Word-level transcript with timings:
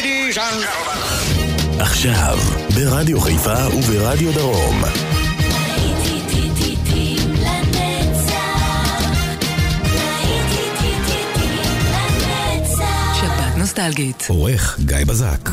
ladies 0.00 0.36
and 0.38 0.60
gentlemen. 0.64 1.80
עכשיו, 1.80 2.38
ברדיו 2.74 3.20
חיפה 3.20 3.54
וברדיו 3.78 4.32
דרום. 4.32 4.82
נוסטלגית. 13.56 14.26
עורך 14.28 14.78
גיא 14.84 14.96
בזק 15.06 15.48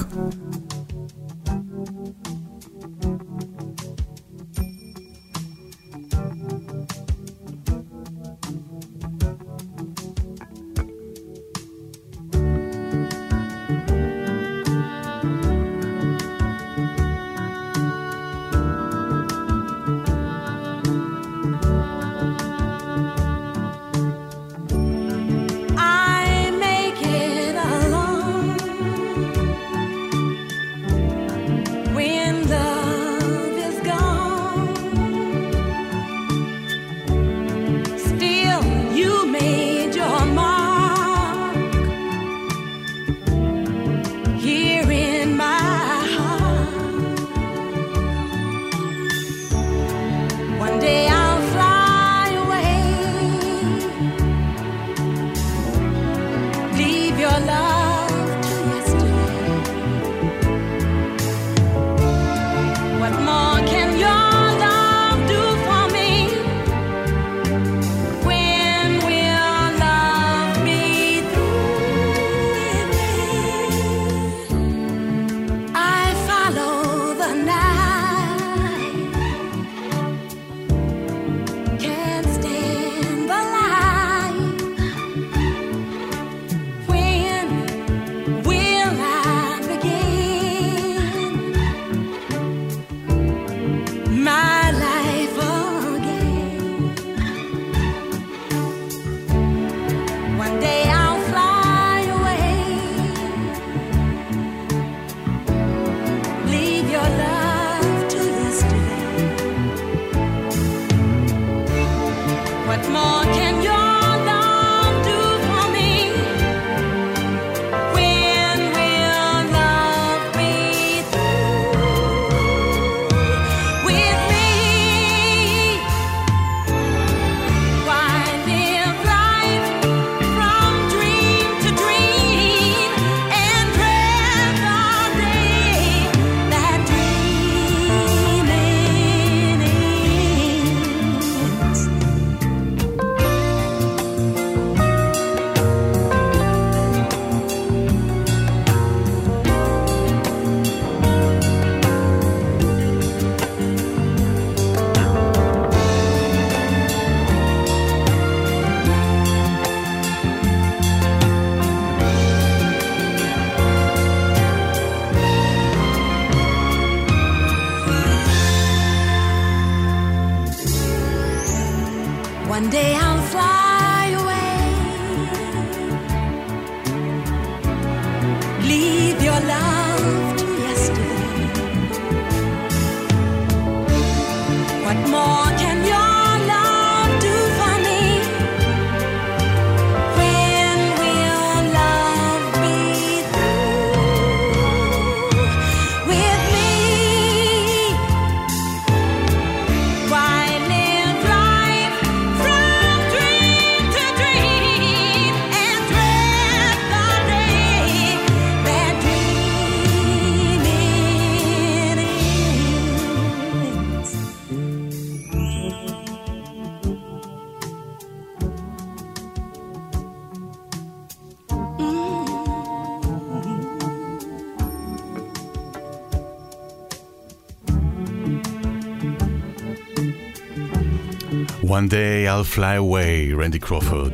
One 231.78 231.90
day 231.90 232.28
I'll 232.28 232.56
fly 232.56 232.78
away, 232.78 233.42
רנדי 233.42 233.60
קרופורד. 233.60 234.12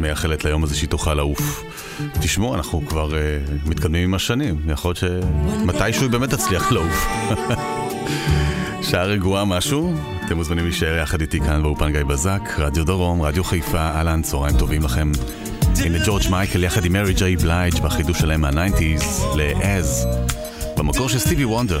מייחלת 0.00 0.44
ליום 0.44 0.64
הזה 0.64 0.76
שהיא 0.76 0.88
תוכל 0.88 1.14
לעוף. 1.14 1.62
תשמעו, 2.20 2.54
אנחנו 2.54 2.82
כבר 2.88 3.10
uh, 3.10 3.68
מתקדמים 3.68 4.04
עם 4.04 4.14
השנים, 4.14 4.60
יכול 4.68 4.88
להיות 4.88 4.98
שמתישהו 4.98 6.02
היא 6.02 6.10
באמת 6.10 6.30
תצליח 6.30 6.72
לעוף. 6.72 7.06
שעה 8.90 9.04
רגועה 9.04 9.44
משהו? 9.44 9.94
אתם 10.26 10.36
מוזמנים 10.36 10.64
להישאר 10.64 10.96
יחד 10.96 11.20
איתי 11.20 11.40
כאן 11.40 11.62
באופן 11.62 11.92
גיא 11.92 12.04
בזק, 12.04 12.40
רדיו 12.58 12.84
דרום, 12.84 13.22
רדיו 13.22 13.44
חיפה, 13.44 13.78
אהלן, 13.78 14.22
צהריים 14.22 14.58
טובים 14.58 14.82
לכם. 14.82 15.12
הנה 15.84 15.98
ג'ורג' 16.06 16.22
מייקל 16.30 16.64
יחד 16.64 16.84
עם 16.84 16.92
מרי 16.92 17.14
ג'יי 17.14 17.36
בלייג' 17.36 17.74
והחידוש 17.82 18.18
שלהם 18.18 18.40
מהניינטיז 18.40 19.24
ל-אז, 19.36 20.06
במקור 20.76 21.08
של 21.08 21.18
סטיבי 21.18 21.44
וונדר. 21.44 21.80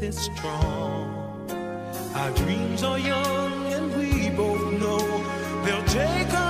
this 0.00 0.16
strong. 0.16 1.50
Our 2.14 2.30
dreams 2.30 2.82
are 2.82 2.98
young, 2.98 3.66
and 3.66 3.94
we 3.96 4.30
both 4.30 4.72
know 4.80 4.98
they'll 5.64 5.84
take 5.84 6.32
us. 6.32 6.49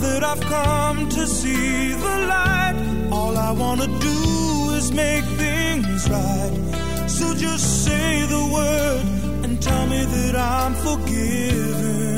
that 0.00 0.22
I've 0.24 0.40
come 0.40 1.08
to 1.08 1.26
see 1.26 1.92
the 1.92 2.16
light, 2.34 2.76
all 3.10 3.36
I 3.36 3.50
want 3.52 3.80
to 3.80 3.86
do 3.86 4.70
is 4.78 4.92
make 4.92 5.24
things 5.24 6.08
right. 6.08 7.08
So 7.08 7.34
just 7.34 7.84
say 7.84 8.26
the 8.26 8.44
word 8.56 9.44
and 9.44 9.60
tell 9.62 9.86
me 9.86 10.04
that 10.04 10.36
I'm 10.36 10.74
forgiven. 10.74 12.17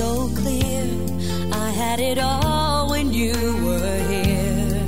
So 0.00 0.30
clear. 0.40 0.84
I 1.66 1.68
had 1.82 1.98
it 2.10 2.18
all 2.18 2.88
when 2.92 3.06
you 3.20 3.34
were 3.66 3.98
here. 4.12 4.80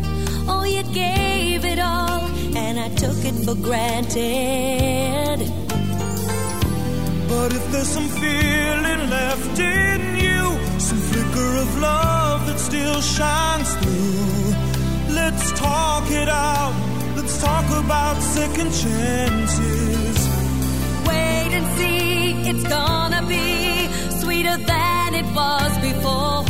Oh, 0.52 0.64
you 0.76 0.82
gave 1.04 1.60
it 1.72 1.80
all, 1.92 2.22
and 2.64 2.74
I 2.86 2.88
took 3.02 3.18
it 3.30 3.36
for 3.44 3.56
granted. 3.68 5.38
But 7.30 7.48
if 7.58 7.64
there's 7.72 7.92
some 7.98 8.10
feeling 8.22 9.02
left 9.16 9.56
in 9.58 10.00
you, 10.26 10.42
some 10.88 11.02
flicker 11.10 11.50
of 11.64 11.70
love 11.90 12.40
that 12.48 12.58
still 12.70 13.00
shines 13.16 13.70
through, 13.80 15.14
let's 15.20 15.46
talk 15.66 16.04
it 16.22 16.30
out. 16.30 16.74
Let's 17.16 17.36
talk 17.48 17.66
about 17.84 18.16
second 18.38 18.70
chances. 18.82 20.16
Wait 21.08 21.50
and 21.58 21.66
see, 21.76 22.50
it's 22.50 22.66
gonna 22.76 23.22
be 23.34 23.46
sweeter 24.20 24.56
than 24.68 24.81
it 25.14 25.26
was 25.34 25.72
before. 25.78 26.44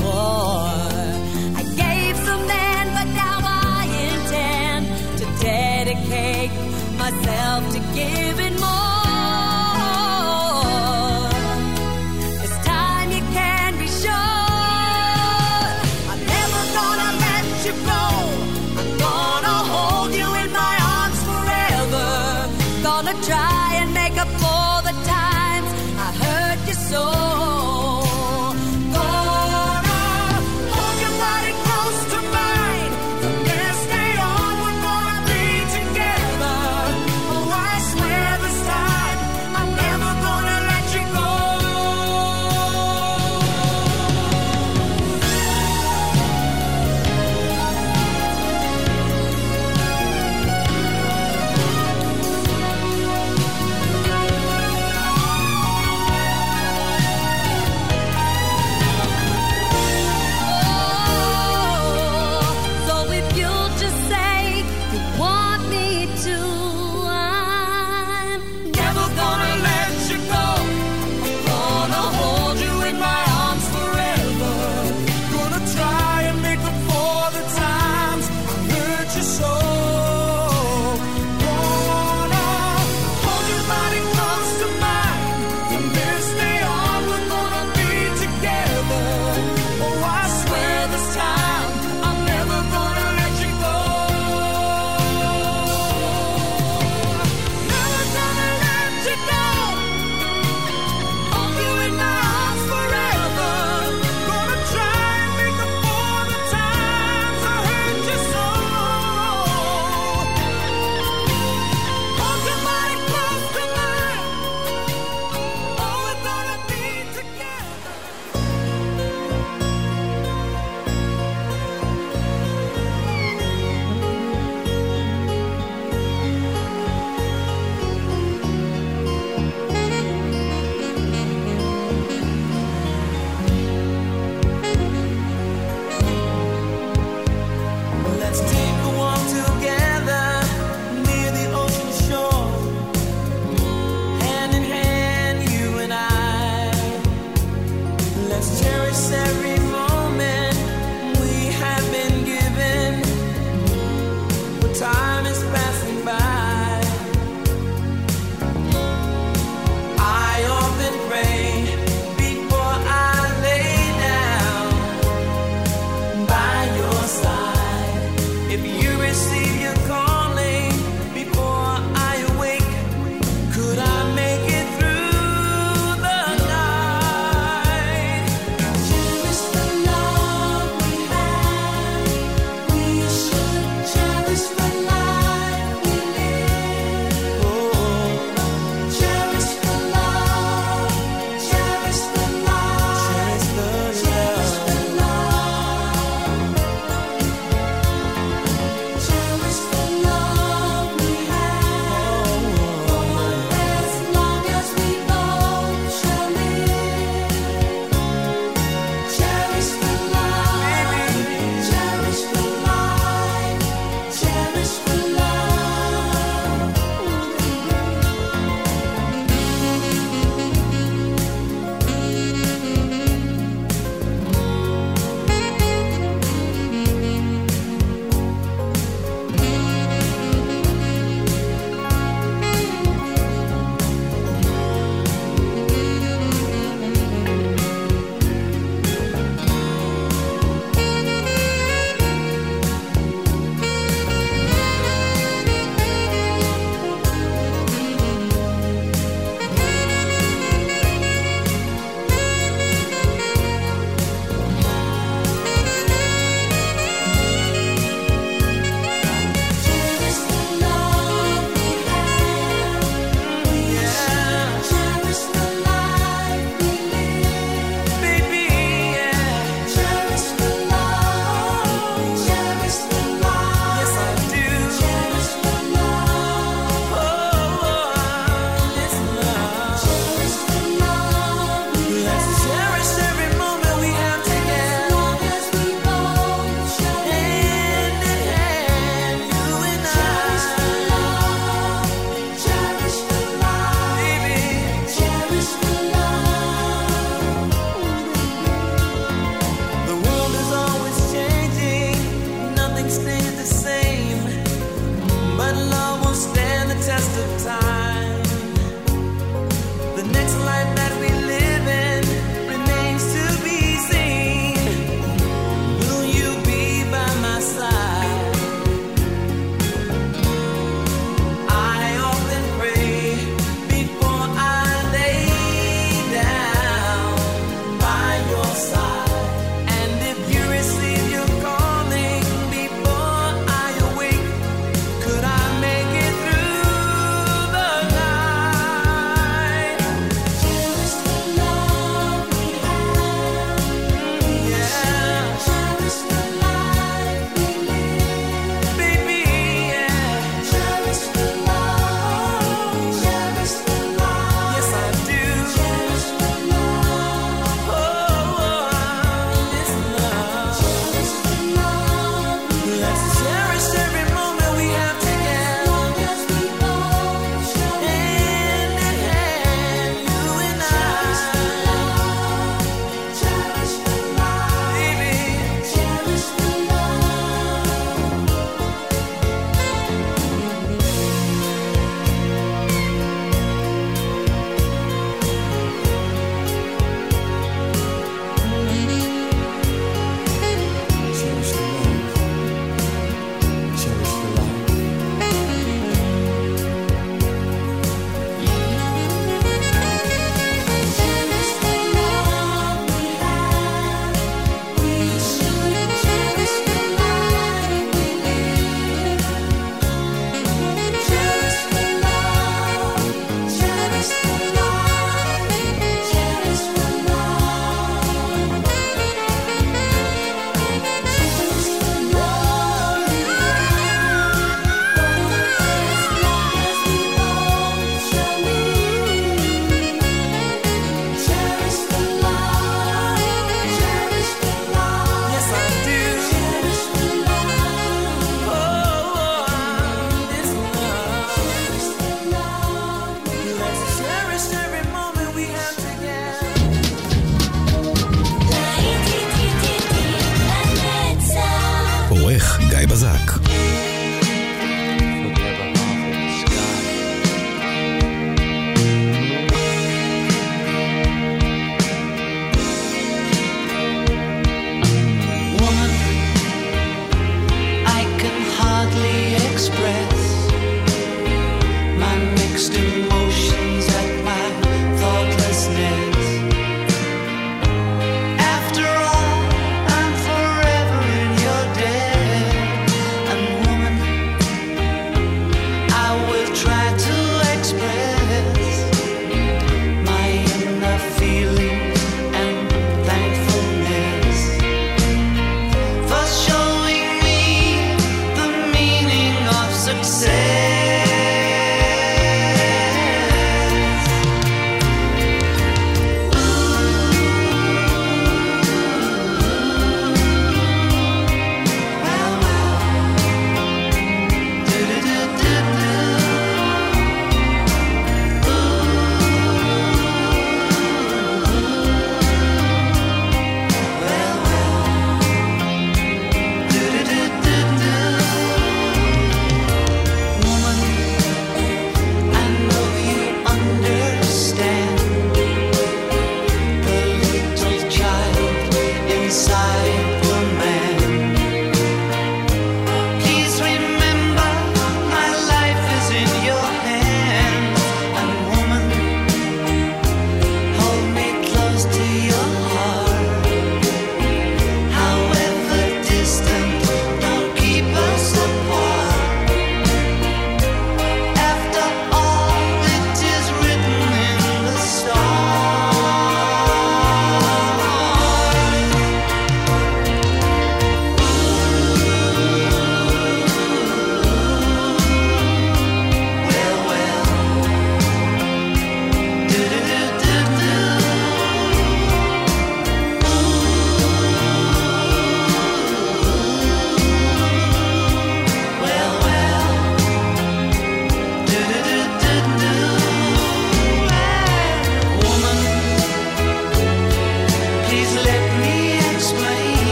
I 1.60 1.62
gave 1.82 2.16
some 2.26 2.46
then, 2.46 2.84
but 2.96 3.08
now 3.24 3.38
I 3.42 3.82
intend 4.10 4.86
to 5.18 5.24
dedicate 5.40 6.52
myself 6.98 7.72
to 7.74 7.80
giving 7.94 8.58
more. 8.60 8.91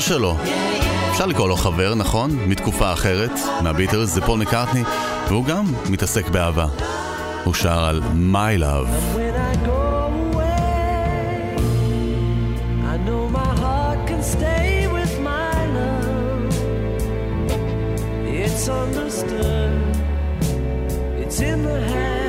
שלו, 0.00 0.36
אפשר 1.10 1.26
לקרוא 1.26 1.48
לו 1.48 1.56
חבר, 1.56 1.94
נכון? 1.94 2.30
מתקופה 2.46 2.92
אחרת, 2.92 3.30
מהביטלס, 3.62 4.08
זה 4.08 4.20
פול 4.20 4.38
מקארטני, 4.38 4.82
והוא 5.28 5.44
גם 5.44 5.64
מתעסק 5.90 6.28
באהבה. 6.28 6.66
הוא 7.44 7.54
שר 7.54 7.84
על 7.84 8.00
My 8.32 8.60
Love. 8.60 9.20
And 18.72 18.94
just 18.94 19.26
because 21.66 22.19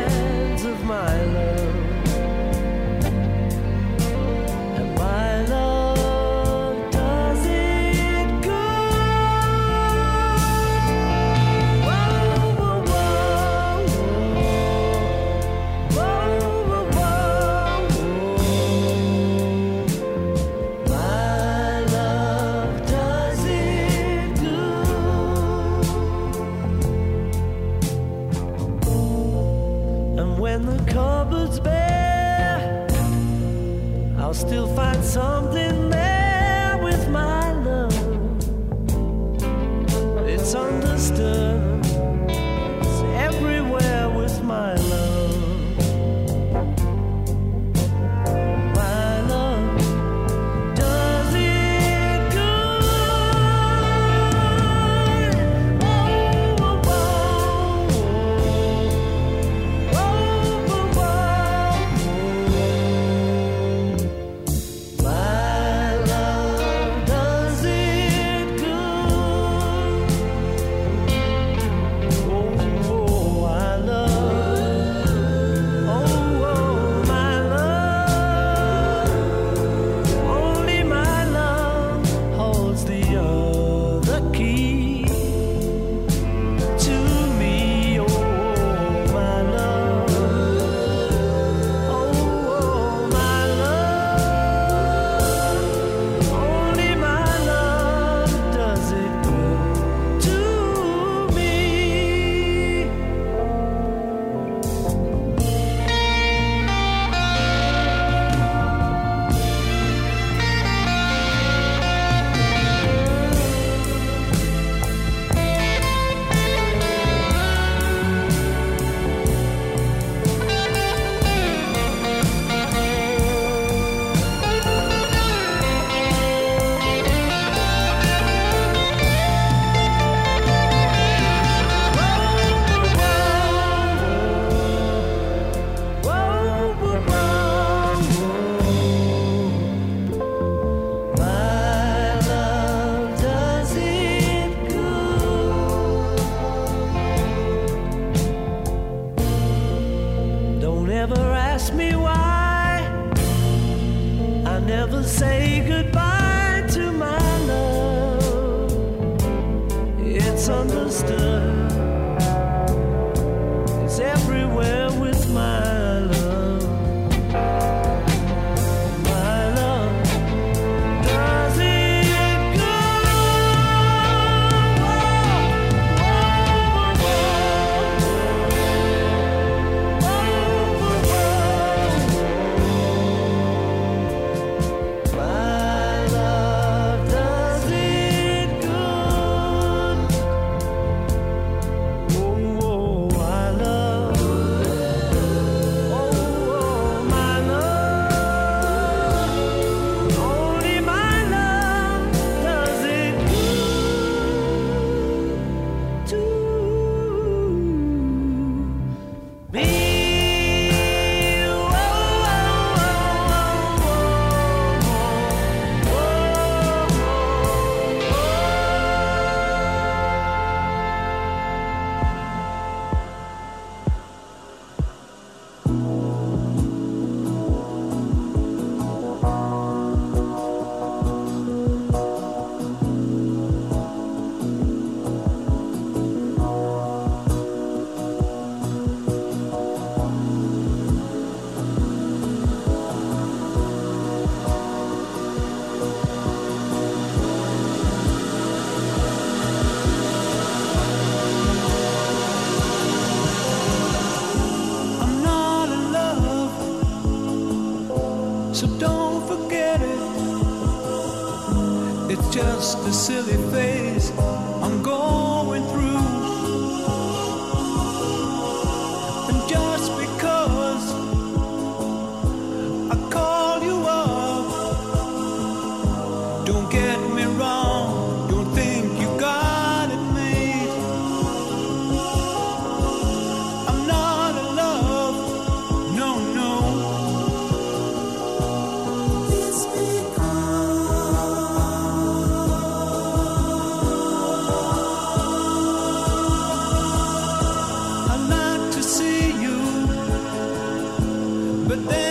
But 301.67 301.87
then 301.87 302.10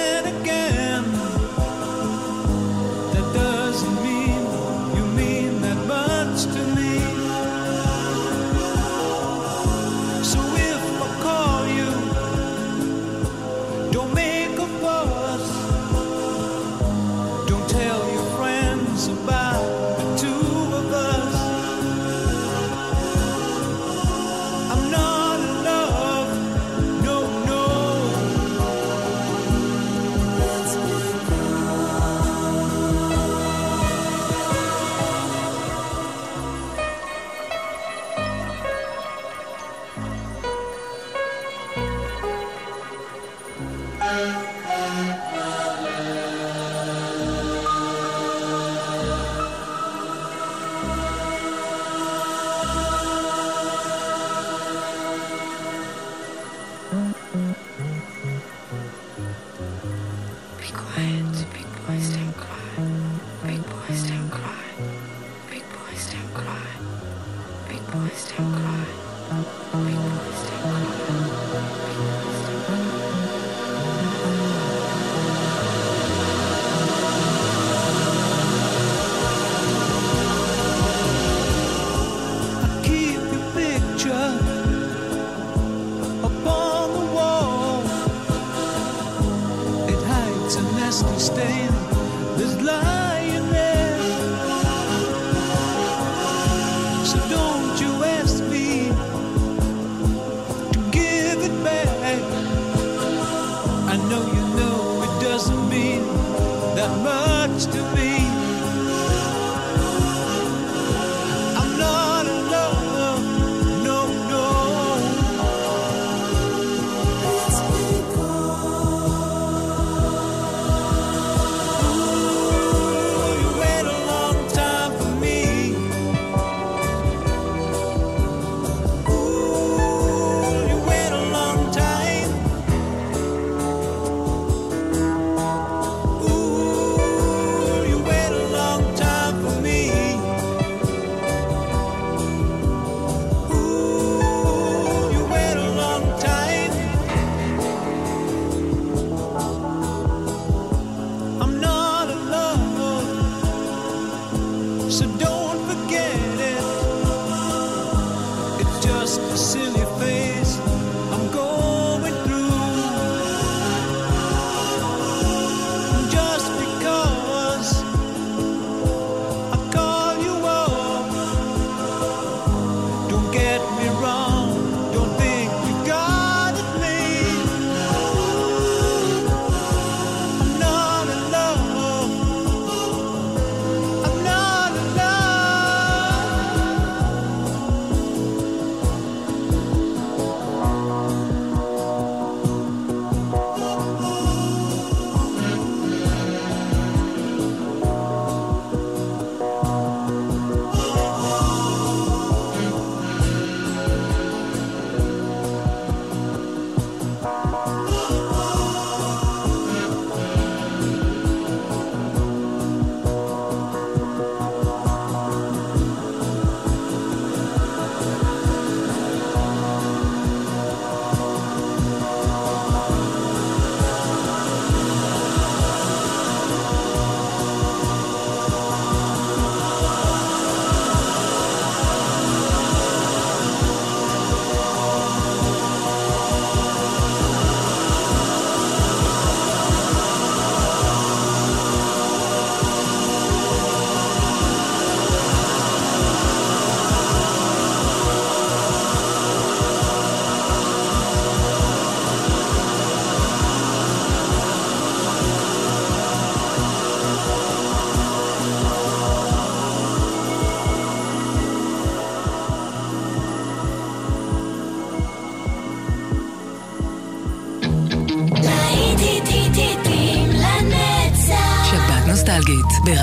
to 107.67 107.95
be. 107.95 108.00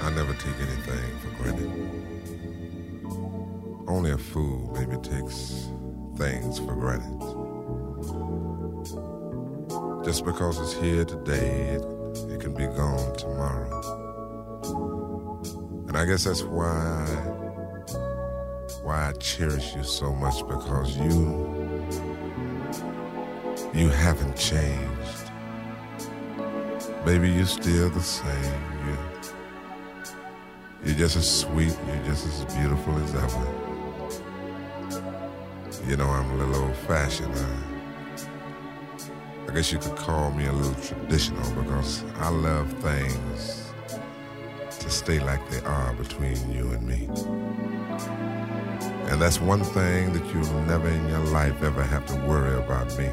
I 0.00 0.10
never 0.10 0.32
take 0.34 0.54
anything 0.60 1.18
for 1.18 1.30
granted. 1.42 1.70
Only 3.88 4.12
a 4.12 4.18
fool 4.18 4.70
maybe 4.74 4.96
takes 5.02 5.68
things 6.16 6.58
for 6.58 6.74
granted. 6.74 7.18
Just 10.04 10.24
because 10.24 10.60
it's 10.60 10.72
here 10.74 11.04
today, 11.04 11.76
it, 11.76 11.82
it 12.30 12.40
can 12.40 12.54
be 12.54 12.66
gone 12.66 13.16
tomorrow. 13.16 13.68
And 15.88 15.96
I 15.96 16.04
guess 16.04 16.24
that's 16.24 16.42
why 16.42 17.04
why 18.82 19.08
I 19.08 19.12
cherish 19.14 19.74
you 19.74 19.82
so 19.82 20.14
much 20.14 20.46
because 20.46 20.96
you 20.96 21.48
you 23.74 23.88
haven't 23.88 24.36
changed. 24.36 25.32
Baby, 27.04 27.30
you're 27.30 27.46
still 27.46 27.90
the 27.90 28.02
same. 28.02 29.17
You're 30.88 30.96
just 30.96 31.16
as 31.16 31.40
sweet, 31.40 31.76
you're 31.86 32.04
just 32.06 32.26
as 32.26 32.44
beautiful 32.56 32.96
as 32.96 33.14
ever. 33.14 33.46
You 35.86 35.98
know, 35.98 36.06
I'm 36.06 36.30
a 36.30 36.36
little 36.36 36.64
old 36.64 36.76
fashioned. 36.76 37.34
I, 37.34 37.56
I 39.50 39.54
guess 39.54 39.70
you 39.70 39.78
could 39.78 39.96
call 39.96 40.30
me 40.30 40.46
a 40.46 40.52
little 40.52 40.82
traditional 40.82 41.62
because 41.62 42.04
I 42.16 42.30
love 42.30 42.72
things 42.74 43.70
to 44.80 44.88
stay 44.88 45.20
like 45.20 45.46
they 45.50 45.60
are 45.60 45.92
between 45.92 46.50
you 46.50 46.70
and 46.70 46.86
me. 46.86 47.06
And 49.10 49.20
that's 49.20 49.42
one 49.42 49.64
thing 49.64 50.14
that 50.14 50.24
you'll 50.34 50.62
never 50.62 50.88
in 50.88 51.08
your 51.10 51.24
life 51.26 51.62
ever 51.62 51.82
have 51.82 52.06
to 52.06 52.14
worry 52.26 52.56
about 52.56 52.96
me. 52.98 53.10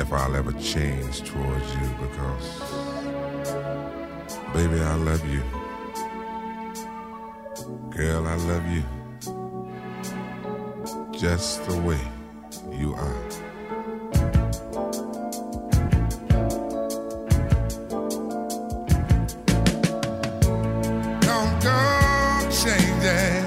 If 0.00 0.12
I'll 0.14 0.34
ever 0.34 0.52
change 0.52 1.20
towards 1.22 1.74
you 1.74 1.88
because 2.00 2.87
Baby, 4.54 4.80
I 4.80 4.94
love 4.96 5.24
you. 5.28 5.42
Girl, 7.90 8.26
I 8.26 8.34
love 8.36 8.66
you. 8.72 8.82
Just 11.12 11.64
the 11.66 11.76
way 11.80 12.00
you 12.72 12.94
are. 12.94 13.22
Don't 21.20 21.54
go 21.62 21.78
changing, 22.50 23.44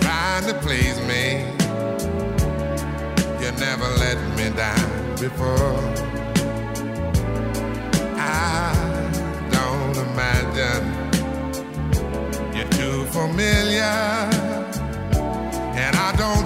trying 0.00 0.44
to 0.46 0.54
please 0.62 0.98
me. 1.10 1.44
You 3.40 3.50
never 3.58 3.88
let 3.98 4.18
me 4.36 4.50
down 4.56 5.16
before. 5.16 5.63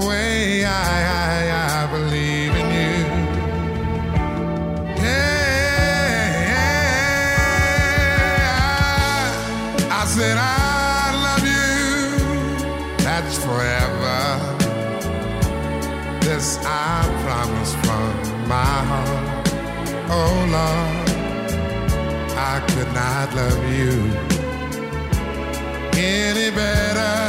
the 0.00 0.06
way 0.08 0.64
I, 0.64 0.68
I, 0.70 1.82
I 1.82 1.86
believe 1.90 2.52
in 2.60 2.66
you? 2.78 2.94
Yeah, 5.02 5.26
I 9.90 10.04
said 10.06 10.36
I 10.38 11.12
love 11.26 11.44
you. 11.56 11.70
That's 13.04 13.36
forever. 13.44 14.20
This 16.20 16.58
I 16.64 16.68
promise 17.24 17.74
from 17.84 18.12
my 18.48 18.76
heart. 18.90 19.48
Oh 20.10 20.34
Lord. 20.56 21.08
I 22.52 22.60
could 22.68 22.92
not 22.94 23.34
love 23.34 23.64
you 23.72 23.94
any 25.96 26.50
better. 26.56 27.19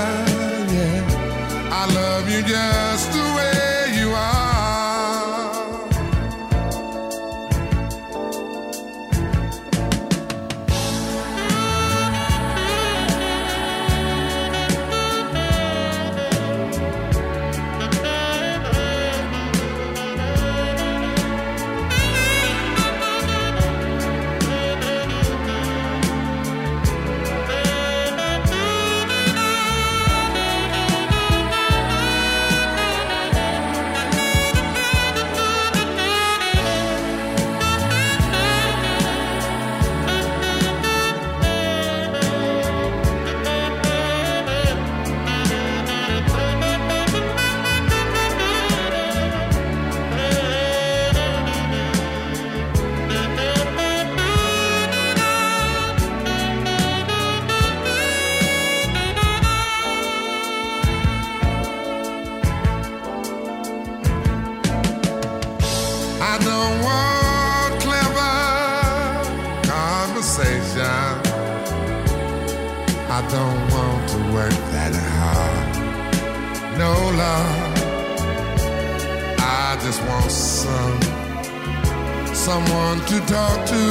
Someone 82.52 82.99
to 83.06 83.18
talk 83.34 83.66
to. 83.66 83.84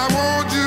I 0.00 0.04
want 0.16 0.52
you 0.52 0.57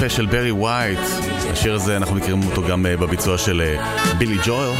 יפה 0.00 0.08
של 0.08 0.26
ברי 0.26 0.50
ווייט. 0.50 0.98
השיר 1.52 1.74
הזה, 1.74 1.96
אנחנו 1.96 2.16
מכירים 2.16 2.42
אותו 2.42 2.62
גם 2.62 2.86
אה, 2.86 2.96
בביצוע 2.96 3.38
של 3.38 3.60
אה, 3.60 4.14
בילי 4.18 4.36
ג'ויל. 4.44 4.74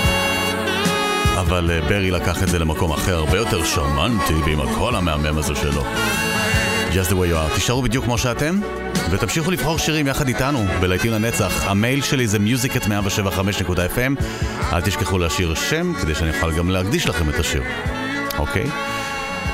אבל 1.41 1.71
אה, 1.71 1.81
ברי 1.81 2.11
לקח 2.11 2.43
את 2.43 2.49
זה 2.49 2.59
למקום 2.59 2.93
אחר, 2.93 3.17
הרבה 3.17 3.37
יותר 3.37 3.65
שרמנטי, 3.65 4.35
ועם 4.35 4.61
הקול 4.61 4.97
המהמם 4.97 5.39
הזה 5.39 5.55
שלו. 5.55 5.83
Just 6.91 7.11
the 7.11 7.13
way 7.13 7.33
you 7.33 7.35
are. 7.35 7.55
תישארו 7.55 7.83
בדיוק 7.83 8.05
כמו 8.05 8.19
שאתם, 8.19 8.61
ותמשיכו 9.11 9.51
לבחור 9.51 9.79
שירים 9.79 10.07
יחד 10.07 10.29
איתנו, 10.29 10.65
בלהיטים 10.81 11.13
לנצח. 11.13 11.67
המייל 11.67 12.03
שלי 12.03 12.27
זה 12.27 12.39
music 12.39 12.77
at 12.77 12.85
175.fm. 12.85 14.25
אל 14.73 14.81
תשכחו 14.81 15.19
להשאיר 15.19 15.55
שם, 15.55 15.93
כדי 16.03 16.15
שאני 16.15 16.31
אוכל 16.31 16.53
גם 16.53 16.71
להקדיש 16.71 17.09
לכם 17.09 17.29
את 17.31 17.35
השיר. 17.35 17.63
אוקיי? 18.39 18.67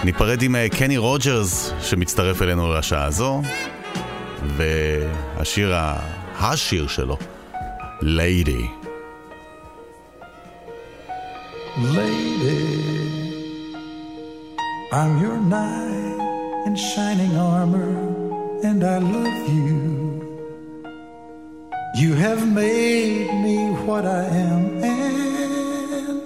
ניפרד 0.05 0.43
עם 0.43 0.57
קני 0.79 0.97
רוג'רס, 0.97 1.73
שמצטרף 1.83 2.43
אלינו 2.43 2.75
לשעה 2.75 3.05
הזו, 3.05 3.43
והשיר, 4.46 5.76
ה- 5.76 6.00
השיר 6.40 6.88
שלו, 6.88 7.18
ליידי. 8.02 8.66
Lady, 11.98 12.66
I'm 15.00 15.14
your 15.24 15.38
knight 15.52 16.20
in 16.68 16.76
shining 16.76 17.34
armor, 17.54 17.92
and 18.68 18.80
I 18.96 18.98
love 19.16 19.40
you. 19.58 19.72
You 22.02 22.12
have 22.26 22.42
made 22.64 23.30
me 23.46 23.58
what 23.86 24.04
I 24.06 24.24
am, 24.50 24.64
and 24.84 26.22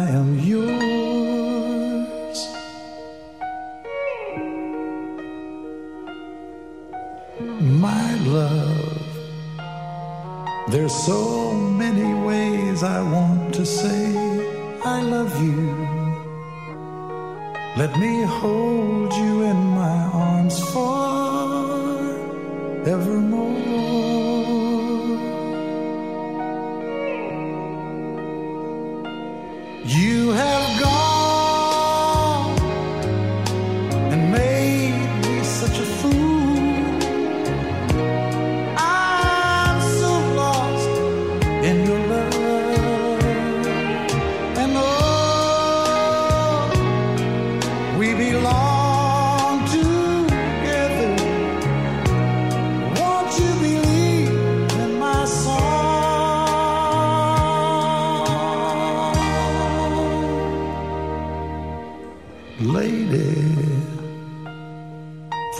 I 0.00 0.02
am 0.20 0.28
yours. 0.50 1.17
There's 10.89 11.03
so 11.05 11.53
many 11.53 12.15
ways 12.25 12.81
I 12.81 13.03
want 13.03 13.53
to 13.53 13.63
say 13.63 14.07
I 14.83 15.03
love 15.03 15.39
you. 15.39 15.69
Let 17.77 17.95
me 17.99 18.23
hold 18.23 19.13
you 19.13 19.43
in 19.43 19.57
my 19.81 20.09
arms 20.11 20.57
forevermore. 20.73 22.19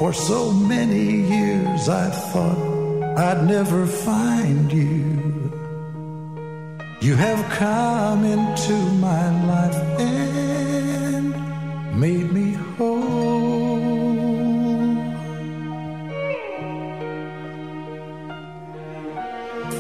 For 0.10 0.14
so 0.14 0.52
many 0.52 1.22
years 1.36 1.88
I 1.88 2.10
thought 2.10 2.58
I'd 3.16 3.46
never 3.46 3.86
find 3.86 4.74
you. 4.74 5.04
You 7.00 7.16
have 7.16 7.42
come 7.52 8.24
into 8.26 8.74
my 9.08 9.26
life 9.46 10.00
and 10.00 11.26
made 12.00 12.32
me 12.32 12.54
whole. 12.76 13.78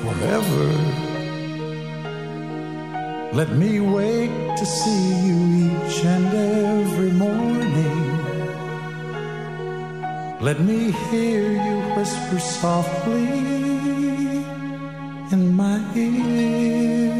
Forever, 0.04 0.66
let 3.34 3.50
me 3.54 3.79
Let 10.60 10.68
me 10.68 10.92
hear 10.92 11.54
you 11.54 11.78
whisper 11.96 12.38
softly 12.38 13.30
in 15.32 15.56
my 15.56 15.80
ear. 15.96 17.14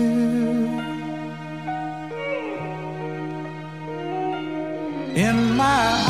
In 5.16 5.56
my 5.56 6.09